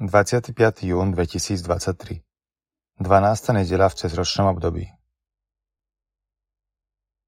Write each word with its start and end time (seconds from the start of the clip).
25. 0.00 0.82
jún 0.82 1.14
2023 1.14 2.20
12. 2.98 3.52
nedela 3.54 3.86
v 3.86 3.94
cezročnom 3.94 4.50
období 4.50 4.90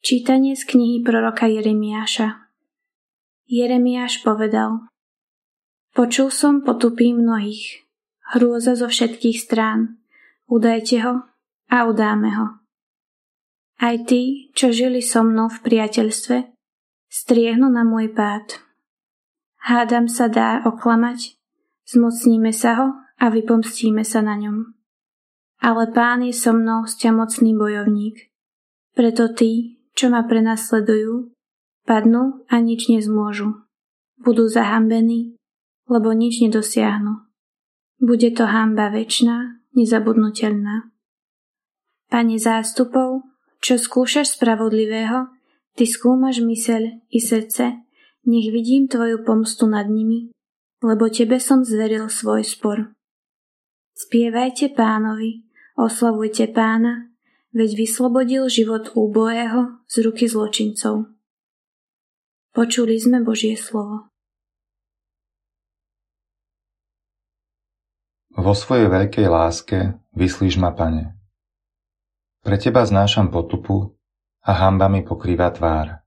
Čítanie 0.00 0.56
z 0.56 0.64
knihy 0.72 1.04
proroka 1.04 1.44
Jeremiáša 1.44 2.48
Jeremiáš 3.44 4.24
povedal 4.24 4.88
Počul 5.92 6.32
som 6.32 6.64
potupí 6.64 7.12
mnohých, 7.12 7.84
hrôza 8.32 8.80
zo 8.80 8.88
všetkých 8.88 9.36
strán, 9.44 10.00
udajte 10.48 11.04
ho 11.04 11.20
a 11.68 11.84
udáme 11.84 12.32
ho. 12.32 12.48
Aj 13.76 13.96
tí, 14.08 14.48
čo 14.56 14.72
žili 14.72 15.04
so 15.04 15.20
mnou 15.20 15.52
v 15.52 15.60
priateľstve, 15.60 16.48
striehnu 17.12 17.68
na 17.68 17.84
môj 17.84 18.08
pád. 18.16 18.56
Hádam 19.60 20.08
sa 20.08 20.32
dá 20.32 20.64
oklamať, 20.64 21.43
Zmocníme 21.84 22.48
sa 22.48 22.80
ho 22.80 22.88
a 23.20 23.28
vypomstíme 23.28 24.00
sa 24.08 24.24
na 24.24 24.40
ňom. 24.40 24.72
Ale 25.60 25.92
pán 25.92 26.24
je 26.24 26.32
so 26.32 26.56
mnou 26.56 26.88
mocný 26.88 27.52
bojovník. 27.52 28.32
Preto 28.96 29.32
tí, 29.32 29.80
čo 29.92 30.08
ma 30.08 30.24
prenasledujú, 30.24 31.32
padnú 31.84 32.44
a 32.48 32.56
nič 32.60 32.88
nezmôžu. 32.88 33.68
Budú 34.20 34.48
zahambení, 34.48 35.36
lebo 35.88 36.16
nič 36.16 36.40
nedosiahnu. 36.40 37.28
Bude 38.00 38.32
to 38.32 38.48
hamba 38.48 38.88
väčšná, 38.88 39.60
nezabudnutelná. 39.76 40.88
Pane 42.08 42.36
zástupov, 42.40 43.24
čo 43.60 43.76
skúšaš 43.80 44.36
spravodlivého, 44.36 45.32
ty 45.76 45.84
skúmaš 45.84 46.40
myseľ 46.40 47.08
i 47.12 47.18
srdce, 47.20 47.84
nech 48.24 48.48
vidím 48.52 48.88
tvoju 48.88 49.24
pomstu 49.24 49.68
nad 49.68 49.88
nimi 49.88 50.33
lebo 50.84 51.08
tebe 51.08 51.40
som 51.40 51.64
zveril 51.64 52.12
svoj 52.12 52.44
spor. 52.44 52.92
Spievajte 53.96 54.76
pánovi, 54.76 55.48
oslavujte 55.80 56.52
pána, 56.52 57.08
veď 57.56 57.88
vyslobodil 57.88 58.44
život 58.52 58.92
úbohého 58.92 59.80
z 59.88 59.94
ruky 60.04 60.28
zločincov. 60.28 61.08
Počuli 62.52 63.00
sme 63.00 63.24
Božie 63.24 63.56
slovo. 63.56 64.12
Vo 68.34 68.52
svojej 68.52 68.90
veľkej 68.90 69.26
láske 69.30 69.78
vyslíš 70.12 70.60
ma, 70.60 70.74
pane. 70.74 71.16
Pre 72.44 72.60
teba 72.60 72.84
znášam 72.84 73.32
potupu 73.32 73.96
a 74.44 74.52
hamba 74.52 74.92
mi 74.92 75.00
pokrýva 75.00 75.48
tvár. 75.54 76.04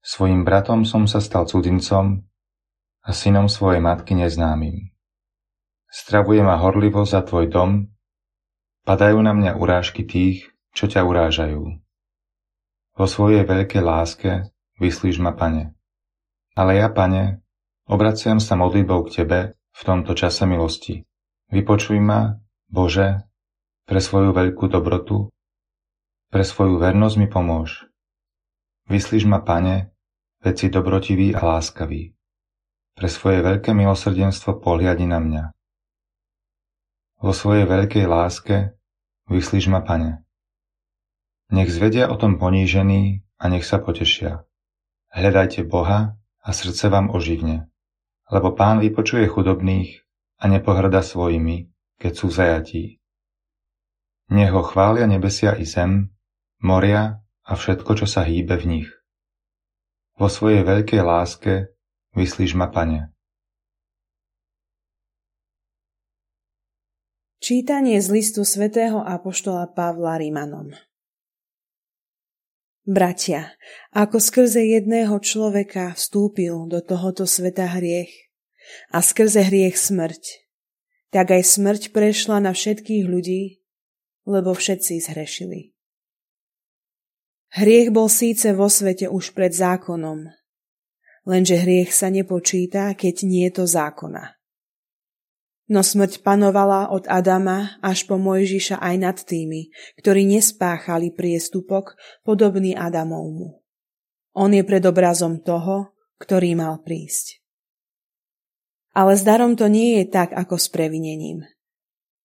Svojim 0.00 0.46
bratom 0.46 0.88
som 0.88 1.04
sa 1.04 1.20
stal 1.20 1.44
cudzincom 1.44 2.29
a 3.00 3.10
synom 3.16 3.48
svojej 3.48 3.80
matky 3.80 4.12
neznámym. 4.12 4.92
Stravuje 5.90 6.44
ma 6.44 6.60
horlivo 6.60 7.02
za 7.02 7.24
tvoj 7.24 7.50
dom, 7.50 7.90
padajú 8.86 9.18
na 9.24 9.34
mňa 9.34 9.58
urážky 9.58 10.06
tých, 10.06 10.52
čo 10.70 10.86
ťa 10.86 11.02
urážajú. 11.02 11.62
Vo 12.94 13.06
svojej 13.08 13.42
veľkej 13.48 13.82
láske 13.82 14.30
vyslíš 14.78 15.18
ma, 15.18 15.32
pane. 15.32 15.74
Ale 16.54 16.78
ja, 16.78 16.92
pane, 16.92 17.42
obraciam 17.88 18.38
sa 18.38 18.54
modlitbou 18.54 19.08
k 19.08 19.22
tebe 19.22 19.40
v 19.56 19.82
tomto 19.82 20.12
čase 20.14 20.44
milosti. 20.46 21.08
Vypočuj 21.50 21.98
ma, 21.98 22.38
Bože, 22.70 23.26
pre 23.88 23.98
svoju 23.98 24.30
veľkú 24.30 24.70
dobrotu, 24.70 25.32
pre 26.30 26.46
svoju 26.46 26.78
vernosť 26.78 27.16
mi 27.18 27.26
pomôž. 27.26 27.90
Vyslíš 28.86 29.26
ma, 29.26 29.42
pane, 29.42 29.90
veď 30.46 30.54
si 30.54 30.66
dobrotivý 30.70 31.34
a 31.34 31.42
láskavý. 31.42 32.14
Pre 33.00 33.08
svoje 33.08 33.40
veľké 33.40 33.72
milosrdenstvo 33.72 34.60
pohliadni 34.60 35.08
na 35.08 35.24
mňa. 35.24 35.44
Vo 37.24 37.32
svojej 37.32 37.64
veľkej 37.64 38.04
láske 38.04 38.76
vyslíš 39.24 39.72
ma, 39.72 39.80
pane. 39.80 40.20
Nech 41.48 41.72
zvedia 41.72 42.12
o 42.12 42.20
tom 42.20 42.36
ponížení 42.36 43.24
a 43.40 43.48
nech 43.48 43.64
sa 43.64 43.80
potešia. 43.80 44.44
Hľadajte 45.16 45.64
Boha 45.64 46.20
a 46.44 46.48
srdce 46.52 46.92
vám 46.92 47.08
oživne, 47.08 47.72
lebo 48.28 48.52
pán 48.52 48.84
vypočuje 48.84 49.24
chudobných 49.32 50.04
a 50.36 50.52
nepohrda 50.52 51.00
svojimi, 51.00 51.72
keď 51.96 52.12
sú 52.12 52.28
zajatí. 52.28 53.00
Nech 54.28 54.52
ho 54.52 54.60
chvália 54.60 55.08
nebesia 55.08 55.56
i 55.56 55.64
zem, 55.64 56.12
moria 56.60 57.16
a 57.48 57.56
všetko, 57.56 57.96
čo 57.96 58.04
sa 58.04 58.28
hýbe 58.28 58.60
v 58.60 58.64
nich. 58.68 58.88
Vo 60.20 60.28
svojej 60.28 60.68
veľkej 60.68 61.00
láske 61.00 61.79
Vyslíš 62.10 62.58
ma, 62.58 62.66
Pane. 62.66 63.14
Čítanie 67.38 68.02
z 68.02 68.08
listu 68.10 68.42
svätého 68.42 68.98
Apoštola 69.00 69.70
Pavla 69.70 70.18
Rimanom 70.18 70.74
Bratia, 72.82 73.54
ako 73.94 74.18
skrze 74.18 74.66
jedného 74.66 75.14
človeka 75.22 75.94
vstúpil 75.94 76.66
do 76.66 76.82
tohoto 76.82 77.30
sveta 77.30 77.78
hriech 77.78 78.10
a 78.90 78.98
skrze 78.98 79.46
hriech 79.46 79.78
smrť, 79.78 80.50
tak 81.14 81.30
aj 81.30 81.46
smrť 81.46 81.82
prešla 81.94 82.42
na 82.42 82.50
všetkých 82.50 83.06
ľudí, 83.06 83.62
lebo 84.26 84.50
všetci 84.50 84.98
zhrešili. 85.06 85.70
Hriech 87.54 87.94
bol 87.94 88.10
síce 88.10 88.50
vo 88.50 88.66
svete 88.66 89.06
už 89.06 89.30
pred 89.38 89.54
zákonom, 89.54 90.39
lenže 91.24 91.56
hriech 91.60 91.92
sa 91.92 92.08
nepočíta, 92.08 92.92
keď 92.96 93.14
nie 93.26 93.48
je 93.48 93.62
to 93.62 93.64
zákona. 93.68 94.40
No 95.70 95.86
smrť 95.86 96.26
panovala 96.26 96.90
od 96.90 97.06
Adama 97.06 97.78
až 97.78 98.02
po 98.10 98.18
Mojžiša 98.18 98.82
aj 98.82 98.94
nad 98.98 99.18
tými, 99.22 99.70
ktorí 100.02 100.26
nespáchali 100.26 101.14
priestupok 101.14 101.94
podobný 102.26 102.74
Adamovmu. 102.74 103.62
On 104.34 104.50
je 104.50 104.66
predobrazom 104.66 105.46
toho, 105.46 105.94
ktorý 106.18 106.58
mal 106.58 106.82
prísť. 106.82 107.38
Ale 108.90 109.14
s 109.14 109.22
darom 109.22 109.54
to 109.54 109.70
nie 109.70 110.02
je 110.02 110.10
tak 110.10 110.34
ako 110.34 110.58
s 110.58 110.66
previnením. 110.66 111.46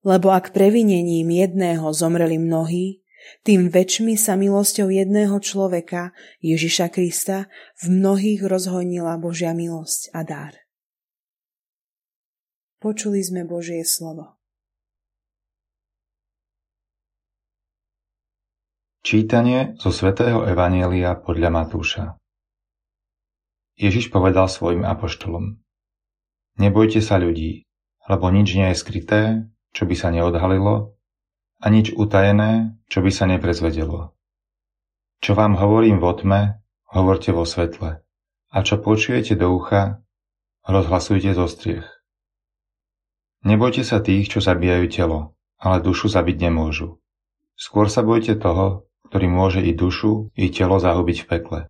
Lebo 0.00 0.32
ak 0.32 0.56
previnením 0.56 1.28
jedného 1.28 1.92
zomreli 1.92 2.40
mnohí, 2.40 3.04
tým 3.42 3.72
väčšmi 3.72 4.14
sa 4.18 4.34
milosťou 4.34 4.90
jedného 4.90 5.36
človeka, 5.42 6.14
Ježiša 6.42 6.90
Krista, 6.92 7.50
v 7.82 7.84
mnohých 7.90 8.42
rozhojnila 8.44 9.18
Božia 9.18 9.54
milosť 9.54 10.10
a 10.14 10.20
dar. 10.26 10.54
Počuli 12.76 13.24
sme 13.24 13.48
Božie 13.48 13.82
slovo. 13.82 14.36
Čítanie 19.06 19.78
zo 19.78 19.94
svätého 19.94 20.42
Evanielia 20.50 21.14
podľa 21.14 21.54
Matúša 21.54 22.18
Ježiš 23.78 24.10
povedal 24.10 24.50
svojim 24.50 24.82
apoštolom 24.82 25.62
Nebojte 26.58 26.98
sa 26.98 27.20
ľudí, 27.20 27.68
lebo 28.10 28.32
nič 28.34 28.56
nie 28.58 28.72
je 28.72 28.80
skryté, 28.80 29.20
čo 29.76 29.86
by 29.86 29.94
sa 29.94 30.08
neodhalilo, 30.08 30.95
a 31.60 31.66
nič 31.72 31.96
utajené, 31.96 32.76
čo 32.92 33.00
by 33.00 33.10
sa 33.10 33.24
neprezvedelo. 33.24 34.12
Čo 35.24 35.32
vám 35.32 35.56
hovorím 35.56 35.98
vo 35.98 36.12
tme, 36.12 36.60
hovorte 36.92 37.32
vo 37.32 37.48
svetle. 37.48 38.04
A 38.52 38.56
čo 38.62 38.80
počujete 38.80 39.34
do 39.34 39.52
ucha, 39.52 40.04
rozhlasujte 40.68 41.32
zo 41.32 41.48
striech. 41.48 41.88
Nebojte 43.46 43.86
sa 43.86 44.02
tých, 44.02 44.26
čo 44.32 44.42
zabíjajú 44.42 44.86
telo, 44.90 45.38
ale 45.60 45.84
dušu 45.84 46.10
zabiť 46.10 46.36
nemôžu. 46.50 46.98
Skôr 47.56 47.88
sa 47.88 48.04
bojte 48.04 48.36
toho, 48.36 48.90
ktorý 49.08 49.26
môže 49.30 49.60
i 49.62 49.72
dušu, 49.72 50.34
i 50.36 50.50
telo 50.50 50.76
zahubiť 50.76 51.24
v 51.24 51.26
pekle. 51.26 51.60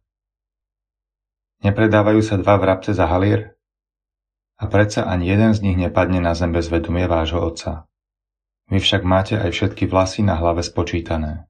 Nepredávajú 1.62 2.20
sa 2.24 2.36
dva 2.40 2.58
vrabce 2.60 2.92
za 2.96 3.06
halier? 3.08 3.56
A 4.56 4.68
predsa 4.72 5.04
ani 5.04 5.28
jeden 5.28 5.52
z 5.52 5.62
nich 5.62 5.76
nepadne 5.76 6.20
na 6.20 6.32
zem 6.32 6.52
bez 6.52 6.72
vedomie 6.72 7.04
vášho 7.04 7.40
otca. 7.40 7.84
Vy 8.66 8.82
však 8.82 9.02
máte 9.06 9.38
aj 9.38 9.50
všetky 9.54 9.86
vlasy 9.86 10.26
na 10.26 10.34
hlave 10.34 10.66
spočítané. 10.66 11.46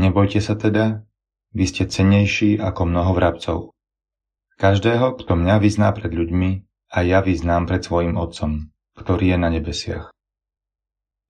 Nebojte 0.00 0.40
sa 0.40 0.56
teda, 0.56 1.04
vy 1.52 1.64
ste 1.68 1.84
cennejší 1.84 2.56
ako 2.56 2.88
mnoho 2.88 3.12
vrabcov. 3.12 3.58
Každého, 4.56 5.20
kto 5.20 5.32
mňa 5.36 5.60
vyzná 5.60 5.92
pred 5.92 6.10
ľuďmi, 6.10 6.50
a 6.88 6.98
ja 7.04 7.20
vyznám 7.20 7.68
pred 7.68 7.84
svojim 7.84 8.16
Otcom, 8.16 8.72
ktorý 8.96 9.36
je 9.36 9.38
na 9.38 9.48
nebesiach. 9.52 10.08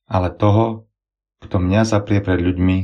Ale 0.07 0.31
toho, 0.31 0.87
kto 1.43 1.59
mňa 1.59 1.83
zaprie 1.83 2.23
pred 2.23 2.39
ľuďmi, 2.39 2.79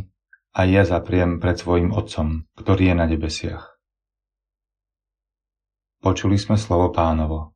a 0.55 0.61
ja 0.67 0.83
zapriem 0.87 1.43
pred 1.43 1.59
svojim 1.59 1.91
Otcom, 1.91 2.47
ktorý 2.55 2.91
je 2.91 2.95
na 2.95 3.07
nebesiach. 3.11 3.75
Počuli 5.99 6.39
sme 6.39 6.55
slovo 6.61 6.93
pánovo. 6.95 7.54